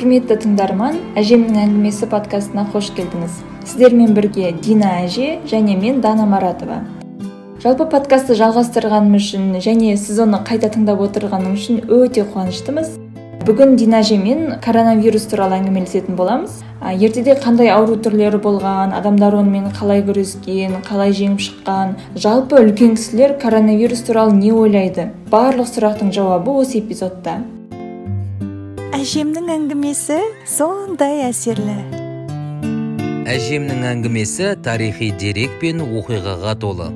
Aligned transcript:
құрметті 0.00 0.38
тыңдарман 0.40 0.94
әжемнің 1.20 1.58
әңгімесі 1.60 2.06
подкастына 2.08 2.62
қош 2.72 2.86
келдіңіз. 2.96 3.34
Сіздермен 3.68 4.14
бірге 4.16 4.54
дина 4.56 4.94
әже 5.02 5.42
және 5.50 5.74
мен 5.76 5.98
дана 6.00 6.24
маратова. 6.24 6.78
Жалпы 7.60 7.84
подкастты 7.92 8.32
жалғастырғаным 8.38 9.18
үшін 9.18 9.58
және 9.60 9.98
сіз 10.00 10.22
оны 10.24 10.40
қайта 10.48 10.72
тыңдап 10.72 11.04
отырғаным 11.04 11.52
үшін 11.52 11.82
өте 11.84 12.24
қуаныштымыз. 12.32 12.96
Бүгін 13.44 13.76
дина 13.76 14.00
әжемен 14.00 14.56
коронавирус 14.64 15.28
туралы 15.28 15.60
әңгімелесетін 15.60 16.16
боламыз. 16.16 16.62
Ертеде 16.80 17.36
қандай 17.36 17.68
ауру 17.68 18.00
түрлері 18.00 18.40
болған 18.40 18.96
адамдар 18.96 19.36
онымен 19.36 19.68
қалай 19.76 20.00
күрескен 20.08 20.80
қалай 20.88 21.12
жеңіп 21.12 21.44
шыққан 21.44 21.96
жалпы 22.16 22.64
үлкен 22.64 22.96
кісілер 22.96 23.36
коронавирус 23.36 24.08
туралы 24.08 24.32
не 24.40 24.56
ойлайды? 24.56 25.10
Барлық 25.28 25.68
сұрақтың 25.68 26.16
жауабы 26.16 26.62
осы 26.64 26.80
эпизодта. 26.80 27.42
Әжемнің 29.00 29.46
әңгімесі 29.48 30.16
сондай 30.44 31.22
әсерлі. 31.24 31.76
Әжемнің 33.32 33.86
әңгімесі 33.88 34.50
тарихи 34.60 35.08
дерек 35.22 35.54
пен 35.62 35.80
оқиғаға 35.86 36.52
толы. 36.60 36.90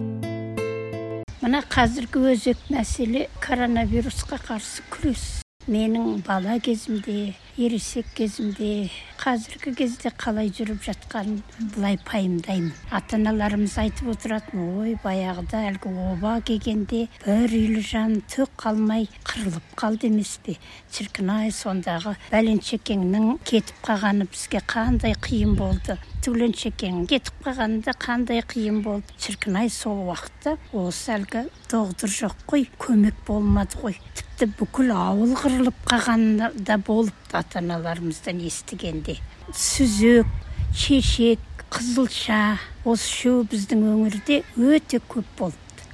Мына 1.40 1.62
қазіргі 1.72 2.27
өзек 2.34 2.60
мәселе 2.68 3.24
коронавирусқа 3.46 4.36
қарсы 4.50 4.84
күрес. 4.92 5.24
Менің 5.64 6.20
бала 6.27 6.58
кезімде 6.60 7.32
ересек 7.56 8.06
кезімде 8.18 8.88
қазіргі 9.20 9.74
кезде 9.78 10.10
қалай 10.18 10.48
жүріп 10.54 10.80
жатқанын 10.82 11.36
былай 11.74 11.96
пайымдаймын. 12.02 12.72
Ата 12.90 13.14
аналарымыз 13.14 13.77
айтып 13.78 14.10
отыратын 14.14 14.64
ой 14.82 14.96
баяғыда 15.04 15.60
әлгі 15.70 15.92
оба 16.10 16.34
келгенде 16.48 17.04
бір 17.22 17.54
үйлі 17.54 17.84
жан 17.86 18.16
түк 18.27 18.50
қалмай 18.58 19.06
қырылып 19.22 19.77
қалды 19.78 20.10
емес 20.10 20.34
пе? 20.42 20.56
Шіркін 20.90 21.30
ай 21.30 21.54
сондағы 21.54 22.16
бәленшекеңнің 22.32 23.38
кетіп 23.46 23.86
қалғаны 23.86 24.27
бізге 24.27 24.64
қандай 24.66 25.14
қиын 25.14 25.55
болды. 25.55 25.98
Түгленшекең 26.27 27.05
кетіп 27.06 27.46
қалғанында 27.46 27.94
қандай 28.00 28.42
қиын 28.50 28.83
болды. 28.83 29.14
Шіркін 29.20 29.62
ай 29.62 29.70
сол 29.70 30.08
уақытта 30.08 30.56
осы 30.72 31.14
әлгі 31.20 31.46
доғдыр 31.70 32.11
жоқ 32.18 32.46
қой 32.50 32.66
көмек 32.80 33.18
болмады 33.28 33.78
ғой. 33.83 33.98
Тіпті 34.16 34.48
бүкіл 34.58 34.94
ауыл 34.96 35.36
қырылып 35.39 35.84
қалғаны 35.86 36.50
да 36.56 36.78
болыпты 36.80 37.44
ата 37.45 37.61
аналарымыздан 37.61 38.41
естігенде 38.48 39.20
сүзек 39.53 40.27
шешек 40.75 41.41
қызылша 41.75 42.56
осы 42.84 43.05
үшеуі 43.09 43.45
біздің 43.51 43.83
өңірде 43.91 44.41
өте 44.56 45.01
көп 45.11 45.27
болыпты. 45.39 45.86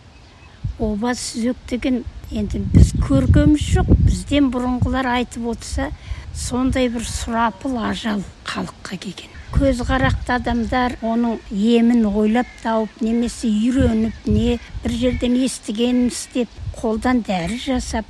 Оба 0.78 1.14
сүзек 1.16 1.56
деген 1.70 2.02
енді 2.30 2.62
біз 2.74 2.92
көргеніміз 3.02 3.66
жоқ 3.76 3.90
бізден 4.04 4.50
бұрынғылар 4.54 5.08
айтып 5.14 5.50
отырса 5.54 5.90
сондай 6.36 6.88
бір 6.92 7.06
сұрапыл 7.08 7.78
ажал 7.90 8.22
халыққа 8.48 9.00
келген. 9.02 9.32
Көзқарақты 9.56 10.36
адамдар 10.36 10.96
оның 11.02 11.40
емін 11.50 12.06
ойлап 12.06 12.48
тауып 12.62 13.00
немесе 13.02 13.50
үйреніп 13.50 14.28
не 14.30 14.58
бір 14.84 14.96
жерден 15.02 15.36
естіген 15.44 16.06
істеп 16.06 16.52
қолдан 16.76 17.24
дәрі 17.26 17.58
жасап 17.64 18.08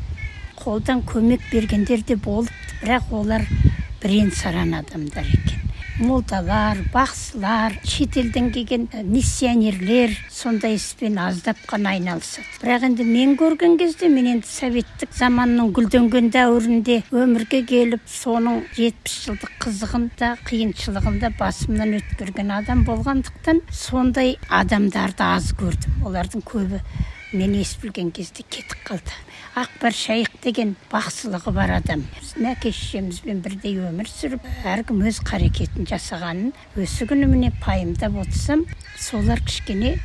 қолдан 0.61 1.03
көмек 1.07 1.41
бергендер 1.53 2.05
де 2.07 2.17
болыпты. 2.17 2.77
Бірақ 2.83 3.11
олар 3.13 3.47
бірен 4.03 4.31
саран 4.33 4.75
адамдар 4.75 5.25
екен. 5.25 5.59
Молдалар 6.01 6.79
бақсылар 6.95 7.75
шетелден 7.85 8.47
келген 8.55 8.87
миссионерлер 9.05 10.15
сондай 10.33 10.79
іспен 10.79 11.19
аздап 11.21 11.59
қана 11.69 11.93
айналысады. 11.93 12.47
Бірақ 12.63 12.87
енді 12.89 13.05
мен 13.05 13.35
көрген 13.37 13.77
кезде 13.77 14.09
мен 14.09 14.31
енді 14.31 14.49
советтік 14.49 15.13
заманның 15.13 15.75
гүлденген 15.77 16.33
дәуірінде 16.33 17.03
өмірге 17.13 17.61
келіп 17.69 18.09
соның 18.09 18.63
жетпіс 18.79 19.19
жылдық 19.27 19.53
қызығын 19.67 20.09
да 20.17 20.35
қиыншылығын 20.49 21.21
да 21.21 21.35
басымнан 21.37 21.99
өткерген 22.01 22.57
адам 22.57 22.87
болғандықтан 22.89 23.61
сондай 23.69 24.39
адамдарды 24.49 25.27
аз 25.27 25.53
көрдім. 25.53 26.01
Олардың 26.09 26.49
көбі 26.49 26.81
мен 27.37 27.61
ес 27.61 27.77
білген 27.83 28.09
кезде 28.11 28.49
кетіп 28.49 28.81
қалды. 28.89 29.13
Ақбар 29.59 29.95
шайық 29.97 30.37
деген 30.45 30.77
бақсылығы 30.93 31.51
бар 31.57 31.73
адам 31.81 32.05
біздің 32.15 32.47
әке 32.53 32.71
шешемізбен 32.71 33.41
бірдей 33.43 33.81
өмір 33.83 34.07
сүріп 34.07 34.47
әркім 34.63 35.03
өз 35.11 35.19
қарекетін 35.27 35.89
жасағанын 35.91 36.53
осы 36.79 37.09
күні 37.11 37.27
міне 37.27 37.51
пайымдап 37.65 38.21
отырсам 38.23 38.63
солар 38.95 39.43
кішкене 39.43 39.97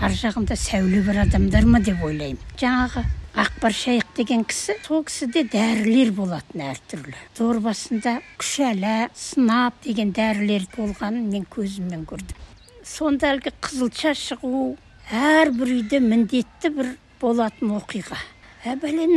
ар 0.00 0.14
жағында 0.14 0.54
сәуле 0.54 1.02
бар 1.08 1.24
адамдар 1.26 1.66
ма 1.66 1.82
деп 1.82 2.04
ойлаймын 2.06 2.38
жаңағы 2.62 3.04
ақбар 3.42 3.74
шайық 3.74 4.14
деген 4.16 4.46
кісі 4.46 4.78
сол 4.86 5.02
кісіде 5.10 5.44
дәрілер 5.50 6.14
болатын 6.14 6.68
әртүрлі 6.70 7.18
дорбасында 7.38 8.16
күшәла 8.38 8.96
сынап 9.18 9.82
деген 9.82 10.14
дәрілер 10.14 10.70
болғанын 10.76 11.26
мен 11.34 11.46
көзіммен 11.58 12.06
көрдім 12.06 12.50
сонда 12.86 13.34
әлгі 13.34 13.54
қызылша 13.58 14.14
шығу 14.18 14.76
әрбір 15.10 15.78
үйде 15.80 15.98
міндетті 16.02 16.70
бір 16.76 16.94
болатын 17.20 17.74
оқиға 17.78 18.18
ә 18.60 18.74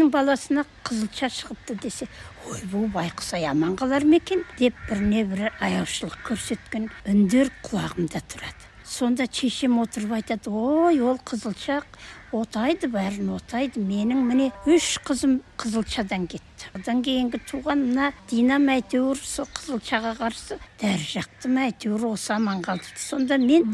баласына 0.10 0.64
қызылша 0.88 1.28
шығыпты 1.28 1.76
десе 1.84 2.08
ойбу 2.48 2.86
байқұс 2.94 3.34
ай 3.36 3.46
аман 3.50 3.76
қалар 3.76 4.06
ма 4.08 4.16
екен? 4.22 4.46
деп 4.60 4.78
біріне 4.88 5.26
бірі 5.28 5.50
аяушылық 5.60 6.16
көрсеткен 6.30 6.88
үндер 7.12 7.52
құлағымда 7.68 8.24
тұрады. 8.24 8.63
Сонда 8.94 9.26
шешем 9.26 9.80
отырып 9.82 10.12
айтады 10.20 10.52
ой 10.54 11.00
ол 11.02 11.18
қызылшақ 11.26 11.86
отайды 12.34 12.90
бәрін 12.90 13.32
отайды. 13.36 13.82
Менің 13.82 14.22
міне 14.26 14.50
үш 14.70 15.00
қызым 15.06 15.40
қызылшадан 15.58 16.28
кетті. 16.30 16.70
Одан 16.78 17.02
кейінгі 17.06 17.40
туған 17.50 17.84
мына 17.90 18.12
динам 18.30 18.70
әйтеуір 18.74 19.20
сол 19.22 19.48
қызылшаға 19.54 20.14
қарсы 20.20 20.58
дәрі 20.82 21.08
жақты 21.10 21.52
ма 21.54 21.68
әйтеуір 21.70 22.06
осы 22.12 22.34
аман 22.36 22.62
қалды. 22.66 22.90
Сонда 22.98 23.38
мен 23.42 23.66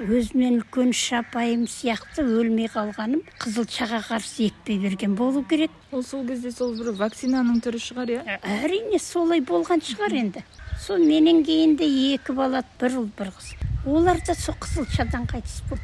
өзімнен 0.00 0.60
үлкен 0.62 0.92
үш 0.92 1.04
апайым 1.20 1.66
сияқты 1.68 2.24
өлмей 2.24 2.68
қалғаным 2.72 3.24
қызылшаға 3.40 4.02
қарсы 4.08 4.48
екпе 4.50 4.78
берген 4.80 5.16
болу 5.16 5.44
керек 5.48 5.72
ол 5.92 6.02
сол 6.02 6.26
кезде 6.28 6.52
сол 6.52 6.74
бір 6.76 6.92
вакцинаның 6.98 7.60
түрі 7.64 7.80
шығар 7.80 8.16
иә? 8.16 8.40
Әрине 8.42 9.00
солай 9.00 9.44
болған 9.44 9.84
шығар 9.84 10.16
енді. 10.24 10.44
Сол 10.80 10.98
менен 11.04 11.44
кейін 11.46 11.78
де 11.80 11.88
екі 12.14 12.34
бала 12.36 12.64
бір 12.80 13.00
ұл 13.04 13.08
бір 13.16 13.30
қыз. 13.36 13.54
Олар 13.86 14.20
да 14.26 14.34
сол 14.34 14.54
қызылшадан 14.60 15.26
қайтыс 15.26 15.62
болды. 15.68 15.82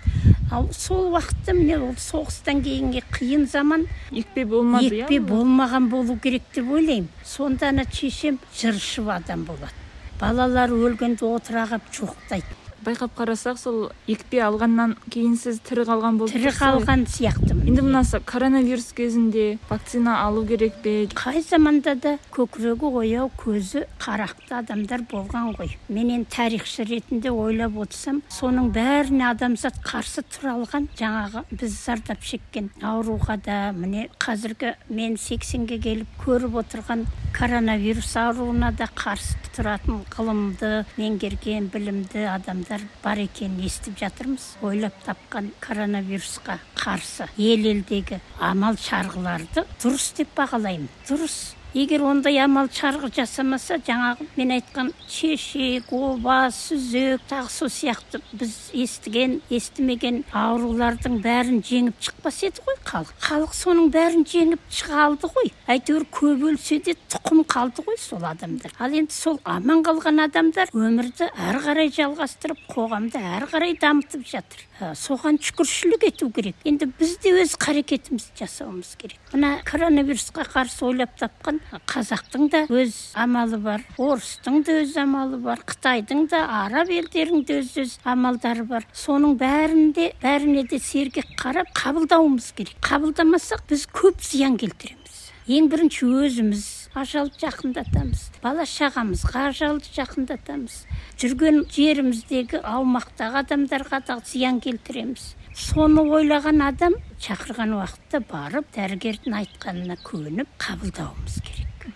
Ал 0.50 0.68
сол 0.72 1.12
уақытта 1.12 1.52
міне 1.54 1.78
ол 1.78 1.94
соғыстан 1.98 2.62
кейінгі 2.64 3.02
қиын 3.12 3.46
заман 3.46 3.86
екпе 4.10 4.44
болмады 4.44 5.02
екпе 5.02 5.20
болмаған 5.20 5.90
болу 5.90 6.16
керек 6.16 6.42
деп 6.54 6.70
ойлаймын. 6.70 7.08
Сонда 7.24 7.68
ана 7.68 7.84
шешем 7.92 8.40
жыршып 8.56 9.08
адам 9.08 9.44
болады 9.44 9.74
балалары 10.20 10.76
өлгенде 10.76 11.24
отыра 11.24 11.64
қалып 11.70 11.86
жоқтайды 11.96 12.58
байқап 12.84 13.14
қарасақ 13.18 13.58
сол 13.60 13.78
екпе 14.10 14.42
алғаннан 14.44 14.96
кейін 15.12 15.36
сіз 15.40 15.60
тірі 15.66 15.86
қалған 15.88 16.20
болып 16.20 16.34
тірі 16.34 16.52
қалған 16.56 17.06
сияқтымын 17.10 17.68
енді 17.70 17.84
мына 17.86 18.02
коронавирус 18.26 18.92
кезінде 18.96 19.58
вакцина 19.68 20.20
алу 20.24 20.44
керек 20.46 20.74
пе? 20.82 21.06
Қай 21.14 21.42
заманда 21.42 21.94
да 21.94 22.16
көкірегі 22.34 22.90
ояу 23.00 23.30
көзі 23.38 23.84
қарақты 24.00 24.56
адамдар 24.58 25.04
болған 25.10 25.54
ғой. 25.58 25.76
Мен 25.88 26.10
енді 26.10 26.30
тарихшы 26.34 26.84
ретінде 26.88 27.30
ойлап 27.30 27.76
отырсам 27.76 28.22
соның 28.32 28.70
бәріне 28.74 29.28
адамзат 29.30 29.80
қарсы 29.84 30.24
тұра 30.26 30.56
алған 30.58 30.88
жаңағы 30.98 31.44
біз 31.52 31.76
зардап 31.84 32.22
шеккен 32.24 32.70
ауруға 32.82 33.38
да 33.44 33.58
міне 33.76 34.08
қазіргі 34.18 34.74
мен 34.88 35.16
сексенге 35.20 35.78
келіп 35.78 36.20
көріп 36.24 36.60
отырған 36.64 37.06
коронавирус 37.36 38.10
ауруына 38.18 38.70
да 38.76 38.86
қарсы 38.96 39.38
тұратын 39.54 40.02
ғылымды 40.12 40.70
меңгерген 40.98 41.68
білімді 41.72 42.24
адамдар 42.32 42.82
бар 43.04 43.22
екенін 43.24 43.62
естіп 43.66 43.98
жатырмыз. 44.00 44.56
Ойлап 44.62 44.96
тапқан 45.06 45.52
коронавирусқа 45.64 46.58
қарсы 46.78 47.28
ел 47.36 47.66
елдегі 47.72 48.20
амал 48.40 48.78
шарғыларды 48.80 49.66
дұрыс 49.82 50.12
деп 50.18 50.36
бағалаймын. 50.38 50.90
Дұрыс. 51.08 51.40
Егер 51.74 52.02
ондай 52.02 52.38
амал 52.42 52.66
шарғы 52.74 53.12
жасамаса 53.14 53.76
жаңағы 53.86 54.26
мен 54.34 54.50
айтқан 54.56 54.88
шешек 55.06 55.92
оба 55.94 56.48
сүзек 56.50 57.22
тағы 57.30 57.52
сол 57.54 57.70
сияқты 57.70 58.18
біз 58.32 58.56
естіген 58.74 59.36
естімеген 59.54 60.24
аурулардың 60.34 61.20
бәрін 61.22 61.60
жеңіп 61.62 62.00
шықпас 62.02 62.40
еді 62.48 62.64
ғой 62.66 62.80
халық. 62.90 63.12
Халық 63.22 63.54
соның 63.54 63.92
бәрін 63.94 64.26
жеңіп 64.26 64.64
шыға 64.66 65.04
алды 65.04 65.30
ғой. 65.30 65.52
Әйтеуір 65.70 66.08
көп 66.10 66.42
өлсе 66.50 66.80
де 66.82 66.96
тұқым 67.12 67.44
қалды 67.46 67.84
ғой 67.86 67.98
сол 68.02 68.24
адамдар. 68.26 68.74
Ал 68.82 68.90
енді 68.90 69.14
сол 69.14 69.38
аман 69.44 69.84
қалған 69.86 70.24
адамдар 70.26 70.74
өмірді 70.74 71.30
әрі 71.30 71.62
қарай 71.68 71.94
жалғастырып 71.94 72.66
қоғамды 72.74 73.22
әрі 73.36 73.50
қарай 73.52 73.76
дамытып 73.78 74.26
жатыр. 74.26 74.66
Соған 74.96 75.38
шүкіршілік 75.44 76.06
ету 76.08 76.30
керек. 76.34 76.56
Енді 76.64 76.88
біз 76.98 77.18
де 77.22 77.34
өз 77.42 77.54
қарекетімізді 77.60 78.40
жасауымыз 78.40 78.94
керек. 78.98 79.20
Мына 79.34 79.58
коронавирусқа 79.68 80.46
қарсы 80.48 80.86
ойлап 80.88 81.12
тапқан 81.20 81.59
қазақтың 81.90 82.48
да 82.50 82.62
өз 82.66 82.96
амалы 83.14 83.58
бар 83.62 83.84
орыстың 83.98 84.62
да 84.66 84.80
өз 84.82 84.96
амалы 85.00 85.38
бар 85.44 85.62
қытайдың 85.70 86.26
да 86.32 86.42
араб 86.64 86.90
елдерінің 86.90 87.44
де 87.46 87.60
өз 87.62 87.76
өз 87.84 87.96
амалдары 88.04 88.64
бар. 88.66 88.86
Соның 88.92 89.36
бәрінде 89.40 90.10
бәріне 90.22 90.66
де 90.70 90.78
сергек 90.78 91.30
қарап 91.40 91.70
қабылдауымыз 91.78 92.52
керек. 92.56 92.76
Қабылдамасақ 92.84 93.66
біз 93.70 93.86
көп 93.94 94.22
зиян 94.24 94.58
келтіреміз. 94.60 95.18
Ең 95.50 95.70
бірінші 95.70 96.06
өзіміз 96.24 96.66
ажалды 96.94 97.40
жақындатамыз 97.42 98.26
бала 98.42 98.66
шағамызға 98.66 99.48
ажалды 99.50 99.90
жақындатамыз. 99.94 100.84
Жүрген 101.20 101.64
жеріміздегі 101.70 102.60
аумақтағы 102.66 103.44
адамдарға 103.44 104.02
да 104.06 104.18
зиян 104.26 104.60
келтіреміз. 104.60 105.34
Соны 105.56 106.02
ойлаған 106.06 106.62
адам 106.62 106.94
шақырған 107.22 107.74
уақытта 107.78 108.20
барып 108.30 108.70
дәрігердің 108.76 109.34
айтқанына 109.40 109.96
көніп 110.06 110.48
қабылдауымыз 110.62 111.40
керек. 111.46 111.88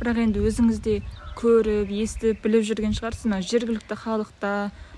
Бірақ 0.00 0.20
енді 0.24 0.42
өзіңіз 0.46 0.82
де 0.82 0.98
көріп 1.38 1.90
естіп 1.94 2.42
біліп 2.42 2.66
жүрген 2.66 2.94
шығарсыз 2.98 3.28
мына 3.30 3.40
жергілікті 3.46 3.98
халықта 4.02 4.52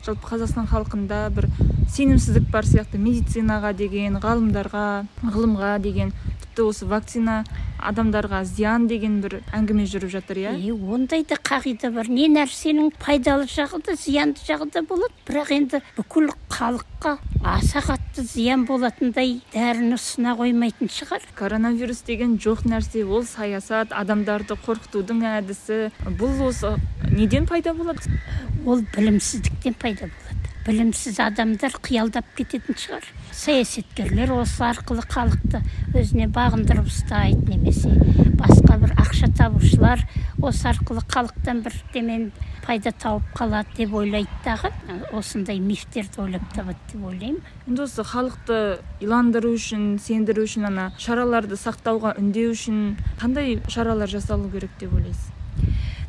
жалпы 0.07 0.31
қазақстан 0.31 0.69
халқында 0.71 1.21
бір 1.37 1.49
сенімсіздік 1.93 2.49
бар 2.53 2.65
сияқты. 2.65 2.97
Медицинаға 3.01 3.75
деген 3.77 4.17
ғалымдарға 4.23 4.87
ғылымға 5.25 5.75
деген. 5.85 6.13
Тіпті 6.51 6.67
осы 6.67 6.87
вакцина 6.87 7.45
адамдарға 7.79 8.43
зиян 8.45 8.87
деген 8.91 9.21
бір 9.23 9.41
әңгіме 9.55 9.87
жүріп 9.87 10.11
жатыр 10.11 10.39
иә? 10.43 10.53
Е 10.59 10.73
ондай 10.75 11.23
да 11.25 11.37
қағида 11.39 11.93
бар. 11.95 12.09
Не 12.11 12.27
нәрсенің 12.29 12.91
пайдалы 12.99 13.47
жағы 13.47 13.81
да 13.87 13.95
зиянды 13.95 14.41
жағы 14.47 14.71
да 14.75 14.83
болады. 14.83 15.15
Бірақ 15.29 15.53
енді 15.55 15.81
бүкіл 15.97 16.31
халыққа 16.51 17.19
аса 17.45 17.81
қатты 17.87 18.25
зиян 18.27 18.67
болатындай 18.67 19.41
дәріні 19.55 19.95
ұсына 19.97 20.35
қоймайтын 20.37 20.91
шығар. 20.91 21.23
Коронавирус 21.39 22.03
деген 22.03 22.37
жоқ 22.37 22.67
нәрсе. 22.67 23.05
Ол 23.07 23.25
саясат 23.25 23.95
адамдарды 23.95 24.59
қорқытудың 24.67 25.23
әдісі. 25.39 25.93
Бұл 26.19 26.51
осы 26.51 26.77
неден 27.15 27.47
пайда 27.47 27.75
болады? 27.75 28.21
Ол 28.67 28.83
білімсіздіктен 28.97 29.79
пайда 29.79 30.11
болады. 30.11 30.20
Білімсіз 30.67 31.21
адамдар 31.23 31.75
қиялдап 31.81 32.27
кететін 32.37 32.77
шығар. 32.77 33.07
Саясаткерлер 33.33 34.33
осы 34.35 34.65
арқылы 34.69 35.05
халықты 35.09 35.63
өзіне 35.97 36.29
бағындырып 36.35 36.91
ұстайды 36.91 37.49
немесе 37.49 37.95
басқа 38.41 38.79
бір 38.83 38.95
ақша 39.01 39.31
табушылар 39.37 40.05
осы 40.43 40.69
арқылы 40.71 41.03
халықтан 41.09 41.63
бір 41.65 41.77
демен 41.95 42.31
пайда 42.65 42.93
тауып 42.93 43.27
қалады 43.37 43.77
деп 43.77 43.95
ойлайды 43.95 44.29
дағы. 44.45 44.71
Осындай 45.17 45.59
мифтерді 45.61 46.25
ойлап 46.27 46.47
табады 46.55 46.79
деп 46.93 47.05
ойлаймын. 47.05 47.43
Енді 47.67 47.85
осы 47.87 48.05
халықты 48.05 48.61
иландыру 49.01 49.55
үшін 49.57 49.99
сендіру 50.03 50.45
үшін 50.47 50.69
ана 50.71 50.91
шараларды 50.99 51.59
сақтауға 51.61 52.17
үндеу 52.21 52.55
үшін 52.55 52.97
қандай 53.21 53.59
шаралар 53.69 54.09
жасалу 54.09 54.51
керек 54.53 54.77
деп 54.81 54.95
ойлайсыз? 54.95 55.40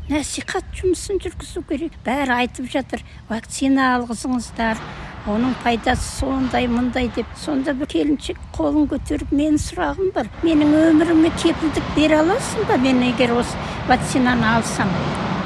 Насихат 0.10 0.66
жұмысын 0.78 1.22
жүргізу 1.22 1.64
керек. 1.70 1.94
Бәрі 2.06 2.36
айтып 2.42 2.70
жатыр 2.72 3.04
вакцина 3.30 3.94
алғызыңыздар 3.98 4.82
оның 5.30 5.54
пайдасы 5.64 6.08
сондай 6.18 6.68
мындай 6.68 7.12
деп. 7.16 7.30
Сонда 7.38 7.76
бір 7.78 7.92
келіншек 7.94 8.40
қолын 8.56 8.88
көтеріп 8.92 9.34
менің 9.36 9.60
сұрағым 9.62 10.14
бар 10.16 10.32
менің 10.42 10.74
өміріме 10.86 11.34
кепілдік 11.38 11.92
бере 11.96 12.22
аласың 12.24 12.66
ба? 12.70 12.80
Мен 12.82 13.04
егер 13.12 13.36
осы 13.38 13.58
вакцинаны 13.90 14.56
алсам 14.56 14.90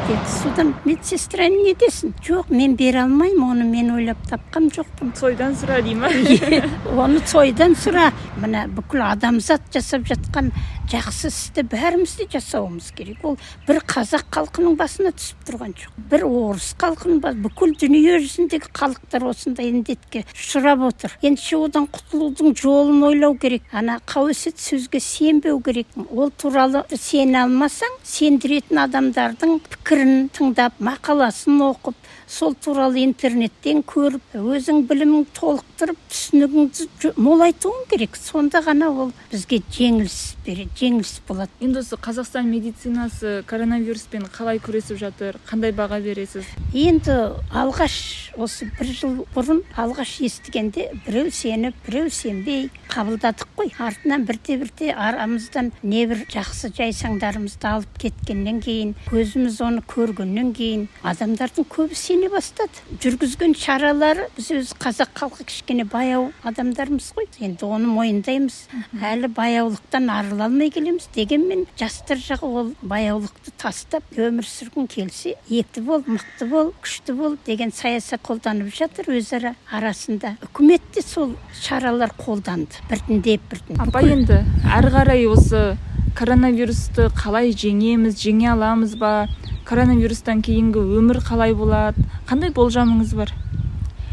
деді. 0.07 0.19
Содан 0.41 0.73
медсестра 0.85 1.47
не 1.49 1.73
десін? 1.73 2.13
Жоқ 2.23 2.49
мен 2.49 2.75
бере 2.75 3.01
алмаймын 3.03 3.49
оны 3.49 3.65
мен 3.67 3.91
ойлап 3.95 4.21
тапқан 4.29 4.69
жоқпын 4.73 5.15
Сойдан 5.17 5.55
сұра 5.57 5.81
дей 5.83 5.95
ма 5.95 6.09
оны 7.03 7.21
сойдан 7.25 7.75
сұра. 7.75 8.11
Мына 8.41 8.67
бүкіл 8.71 9.03
адамзат 9.09 9.67
жасап 9.73 10.07
жатқан 10.07 10.51
жақсы 10.91 11.29
істі 11.31 11.63
бәріміз 11.71 12.15
де 12.19 12.27
жасауымыз 12.35 12.91
керек. 12.95 13.23
Ол 13.25 13.37
бір 13.67 13.81
қазақ 13.89 14.27
халқының 14.35 14.75
басына 14.77 15.11
түсіп 15.15 15.45
тұрған 15.47 15.73
жоқ. 15.79 15.95
Бір 16.11 16.25
орыс 16.27 16.71
халқының 16.79 17.21
бас 17.23 17.37
бүкіл 17.41 17.73
дүние 17.81 18.19
жүзіндегі 18.23 18.71
халықтар 18.75 19.25
осындай 19.31 19.71
індетке 19.71 20.25
ұшырап 20.35 20.85
отыр. 20.89 21.15
Ендеше 21.25 21.57
одан 21.57 21.87
құтылудың 21.89 22.55
жолын 22.61 23.03
ойлау 23.09 23.37
керек. 23.41 23.65
Ана 23.71 23.99
қауесет 24.05 24.61
сөзге 24.61 25.01
сенбеу 25.01 25.59
керек. 25.65 25.87
Ол 26.11 26.31
туралы 26.31 26.85
сене 26.93 27.41
алмасаң 27.43 27.99
сендіретін 28.05 28.83
адамдардың 28.85 29.59
пікірін 29.65 30.29
тыңдап 30.35 30.77
мақаласын 30.83 31.61
оқып 31.71 31.97
сол 32.27 32.55
туралы 32.57 33.03
интернеттен 33.05 33.83
көріп 33.85 34.35
өзің 34.39 34.85
біліміңді 34.89 35.33
толықтырып 35.37 35.99
түсінігіңді 36.09 37.13
молайтуың 37.21 37.85
керек. 37.91 38.17
Сонда 38.17 38.63
ғана 38.65 38.89
ол 38.89 39.11
бізге 39.31 39.61
жеңіліс 39.71 40.35
береді. 40.45 40.74
Жеңіліс 40.75 41.21
болады. 41.27 41.51
Енді 41.63 41.81
осы 41.81 41.95
қазақстан 41.95 42.49
медицинасы 42.51 43.43
коронавируспен 43.47 44.27
қалай 44.33 44.59
күресіп 44.59 44.99
жатыр 44.99 45.39
қандай 45.47 45.71
баға 45.75 46.01
бересіз? 46.03 46.47
Енді 46.75 47.15
алғаш 47.55 48.33
осы 48.35 48.67
бір 48.75 48.91
жыл 48.91 49.13
бұрын 49.35 49.61
алғаш 49.79 50.17
естігенде 50.27 50.89
біреу 51.05 51.31
сеніп 51.31 51.77
біреу 51.87 52.09
сенбей 52.11 52.69
қабылдадық 52.91 53.55
қой. 53.55 53.71
Артынан 53.79 54.25
бірте 54.27 54.57
бірте 54.59 54.91
арамыздан 54.91 55.71
небір 55.83 56.25
жақсы 56.31 56.73
жайсаңдарымызды 56.75 57.69
алып 57.69 57.97
кеткеннен 58.01 58.59
кейін 58.63 58.93
көзіміз 59.07 59.61
оны 59.63 59.83
көргеннен 59.87 60.51
кейін 60.55 60.87
адамдардың 61.03 61.67
көбі 61.71 61.95
сене 61.95 62.29
бастады. 62.33 62.83
Жүргізген 63.03 63.55
шаралары 63.55 64.27
біз 64.35 64.51
өзі 64.59 64.79
қазақ 64.81 65.15
халқы 65.15 65.47
кішкене 65.47 65.87
баяу 65.87 66.31
адамдармыз 66.43 67.13
ғой 67.15 67.29
енді 67.39 67.67
оны 67.67 67.87
мойындаймыз. 67.95 68.65
Әлі 68.99 69.31
баяулықтан 69.31 70.09
арыла 70.11 70.49
алмай 70.49 70.64
келеміз 70.73 71.07
дегенмен 71.15 71.65
жастар 71.79 72.19
жағы 72.21 72.47
ол 72.47 72.71
баяулықты 72.81 73.53
тастап 73.61 74.03
өмір 74.15 74.47
сүргің 74.47 74.87
келсе 74.91 75.35
еті 75.49 75.83
бол 75.85 76.03
мықты 76.07 76.47
бол 76.49 76.71
күшті 76.83 77.15
бол 77.17 77.37
деген 77.45 77.71
саясат 77.75 78.23
қолданып 78.25 78.73
жатыр 78.75 79.09
өзара 79.17 79.55
арасында. 79.71 80.35
Үкімет 80.45 80.81
те 80.93 81.03
сол 81.05 81.35
шаралар 81.61 82.13
қолданды 82.17 82.81
біртіндеп 82.89 83.45
біртіндеп. 83.51 83.83
Апа 83.87 84.01
енді 84.05 84.41
әрі 84.65 84.93
қарай 84.95 85.27
осы 85.29 85.77
коронавирусты 86.15 87.09
қалай 87.15 87.51
жеңеміз 87.51 88.17
жеңе 88.21 88.53
аламыз 88.53 88.95
ба? 88.99 89.27
Коронавирустан 89.67 90.41
кейінгі 90.45 90.79
өмір 90.99 91.19
қалай 91.25 91.55
болады? 91.57 92.03
Қандай 92.29 92.53
болжамыңыз 92.55 93.15
бар? 93.17 93.33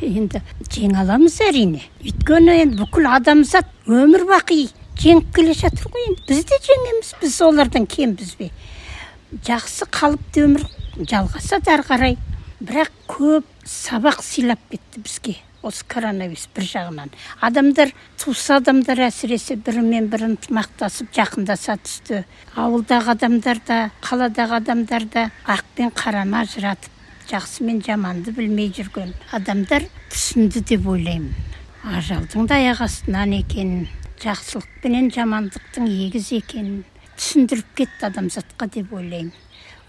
Енді 0.03 0.43
жеңе 0.67 1.03
аламыз 1.05 1.37
әрине. 1.47 1.85
Өйткені 2.03 2.57
енді 2.65 2.81
бүкіл 2.83 3.07
адамзат 3.21 3.69
өмір 3.87 4.27
бақи. 4.27 4.65
Жеңіп 5.03 5.31
келе 5.35 5.55
жатыр 5.59 5.91
ғой 5.91 6.09
енді. 6.09 6.23
Біз 6.29 6.45
де 6.47 6.59
жеңеміз 6.67 7.15
біз 7.21 7.39
олардан 7.43 7.87
кембіз 7.91 8.35
бе? 8.39 8.51
Жақсы 9.43 9.89
қалыпты 9.91 10.47
өмір 10.47 10.67
жалғасады 10.99 11.73
әрі 11.75 11.87
қарай. 11.89 12.19
Бірақ 12.63 12.93
көп 13.11 13.49
сабақ 13.67 14.23
сыйлап 14.23 14.63
кетті 14.71 15.03
бізге 15.03 15.39
осы 15.63 15.85
коронавирус 15.89 16.49
бір 16.55 16.67
жағынан. 16.67 17.11
Адамдар 17.41 17.93
туысы 18.21 18.55
адамдар 18.57 19.05
әсіресе 19.07 19.57
бірімен 19.57 20.09
бірі 20.11 20.33
ынтымақтасып 20.33 21.13
жақындаса 21.15 21.79
түсті. 21.83 22.23
Ауылдағы 22.59 23.15
адамдар 23.15 23.63
да 23.67 23.79
қаладағы 24.03 24.59
адамдар 24.59 25.07
да 25.07 25.29
ақ 25.47 25.65
пен 25.77 25.95
қараны 25.95 26.43
ажыратып 26.43 26.91
жақсы 27.31 27.67
мен 27.67 27.81
жаманды 27.83 28.35
білмей 28.35 28.73
жүрген 28.75 29.15
адамдар 29.33 29.87
түсінді 30.11 30.65
деп 30.75 30.87
ойлаймын. 30.87 31.35
Ажалдың 31.83 32.47
да 32.47 32.59
аяқ 32.59 32.85
астынан 32.87 33.39
екенін. 33.39 33.89
Жақсылық 34.23 34.67
пенен 34.83 35.09
жамандықтың 35.11 35.89
егіз 35.91 36.29
екенін 36.37 36.85
түсіндіріп 37.17 37.73
кетті 37.81 38.07
адамзатқа 38.09 38.69
деп 38.77 38.93
ойлаймын. 38.95 39.33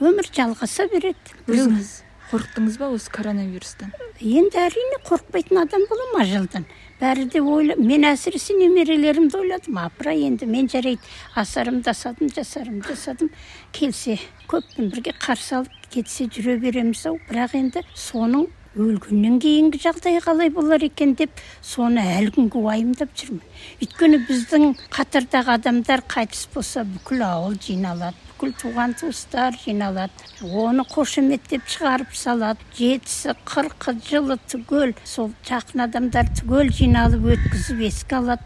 Өмір 0.02 0.30
жалғаса 0.34 0.88
береді. 0.90 1.38
Өзіңіз 1.48 1.92
қорықтыңыз 2.32 2.80
ба 2.82 2.90
осы 2.96 3.12
коронавирустан? 3.14 3.92
Енді 4.18 4.58
әрине 4.64 4.98
қорықпайтын 5.06 5.60
адам 5.62 5.86
боламын 5.90 6.24
ажалдан. 6.24 6.66
Бәрі 6.98 7.28
де 7.30 7.42
ойла 7.42 7.76
мен 7.78 8.08
әсіресе 8.10 8.56
немерелерімді 8.58 9.38
ойладым. 9.38 9.78
Апыр-ай 9.78 10.26
енді 10.26 10.50
мен 10.50 10.70
жарайды. 10.72 11.04
Асарымды 11.36 11.92
асадым 11.94 12.34
жасарымды 12.34 12.90
жасадым. 12.90 13.30
Келсе 13.72 14.18
көппен 14.50 14.90
бірге 14.90 15.14
қарсы 15.14 15.60
алып 15.60 15.90
кетсе 15.94 16.26
жүре 16.26 16.58
береміз 16.64 17.06
ау. 17.12 17.20
Бірақ 17.30 17.54
енді 17.60 17.86
соның 17.94 18.48
өлгеннен 18.74 19.40
кейінгі 19.44 19.82
жағдай 19.84 20.20
қалай 20.24 20.50
болар 20.54 20.84
екен 20.84 21.14
деп 21.20 21.42
соны 21.62 22.02
әлі 22.18 22.34
күнге 22.38 22.62
уайымдап 22.64 23.14
жүрмін. 23.20 23.44
Өйткені 23.84 24.20
біздің 24.28 24.76
қатардағы 24.94 25.58
адамдар 25.60 26.06
қайтыс 26.10 26.48
болса 26.54 26.86
бүкіл 26.88 27.22
ауыл 27.28 27.58
жиналады 27.62 28.18
бүкіл 28.44 28.54
туған 28.60 28.94
туыстар 29.00 29.56
жиналады. 29.56 30.12
Оны 30.42 30.84
қошеметтеп 30.84 31.64
шығарып 31.70 32.12
салады. 32.18 32.60
Жетісі 32.76 33.38
қырқы 33.48 33.94
жылы 34.04 34.38
түгел 34.52 34.92
сол 35.06 35.32
жақын 35.48 35.86
адамдар 35.86 36.28
түгел 36.36 36.74
жиналып 36.74 37.24
өткізіп 37.38 37.86
еске 37.88 38.20
алады. 38.20 38.44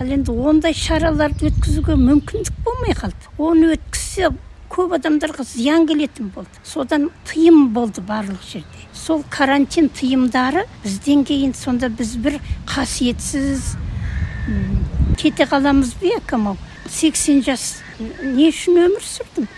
Ал 0.00 0.12
енді 0.12 0.32
ондай 0.34 0.74
шараларды 0.76 1.48
өткізуге 1.48 1.96
мүмкіндік 1.96 2.60
болмай 2.66 2.92
қалды. 2.92 3.32
Оны 3.38 3.74
өткізсе 3.78 4.32
көп 4.68 4.94
адамдарға 4.98 5.44
зиян 5.44 5.88
келетін 5.88 6.30
болды. 6.34 6.60
Содан 6.62 7.10
тыйым 7.24 7.70
болды 7.72 8.04
барлық 8.04 8.44
жерде. 8.44 8.79
Сол 9.00 9.24
карантин 9.30 9.88
тыйымдары 9.88 10.66
бізден 10.84 11.24
кейін 11.24 11.54
сонда 11.56 11.88
біз 11.88 12.16
бір 12.20 12.36
қасиетсіз 12.68 13.74
кете 15.20 15.46
қаламыз 15.48 15.94
ба 16.02 16.20
кім 16.28 16.52
сексен 16.90 17.42
жас 17.46 17.80
не 18.00 18.50
үшін 18.50 18.78
өмір 18.86 19.04
сүрдім? 19.04 19.48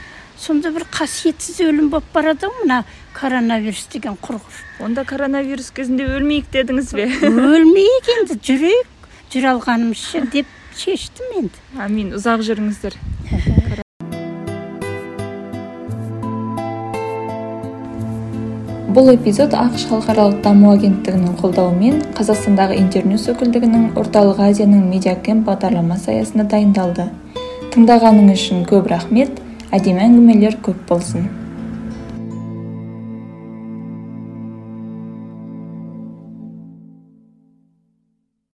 Сонда 0.42 0.72
бір 0.74 0.84
қасиетсіз 0.90 1.60
өлім 1.62 1.90
болып 1.92 2.08
барады 2.14 2.48
ау 2.48 2.54
мына 2.62 2.82
коронавирус 3.14 3.86
деген 3.92 4.16
құрғыр. 4.18 4.56
Онда 4.82 5.04
коронавирус 5.06 5.70
кезінде 5.74 6.08
өлмейік 6.16 6.50
дедіңіз 6.50 6.90
бе? 6.98 7.06
Өлмейік 7.30 8.10
енді 8.16 8.38
жүрейік 8.42 9.08
жүре 9.32 9.52
алғанымызша 9.52 10.24
деп 10.34 10.50
шештім 10.76 11.36
енді. 11.44 11.62
Әмин 11.78 12.14
ұзақ 12.18 12.42
жүріңіздер. 12.48 12.98
Бұл 18.92 19.08
эпизод 19.14 19.54
ақш 19.56 19.86
халықаралық 19.88 20.42
даму 20.44 20.72
агенттігінің 20.74 21.38
қолдауымен 21.40 22.02
қазақстандағы 22.12 22.76
интерньюс 22.76 23.24
өкілдігінің 23.32 23.86
орталық 23.96 24.42
азияның 24.50 24.82
медиакэмп 24.90 25.46
бағдарламасы 25.48 26.12
аясында 26.12 26.44
дайындалды. 26.52 27.06
Тыңдағаныңыз 27.72 28.42
үшін 28.42 28.66
көп 28.68 28.90
рахмет. 28.92 29.40
Әдемі 29.72 30.04
әңгімелер 30.10 30.58
көп 30.66 30.84
болсын. 30.90 31.24